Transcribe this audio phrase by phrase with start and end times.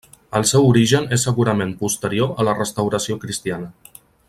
[0.37, 3.71] El seu origen és segurament posterior a la restauració cristiana.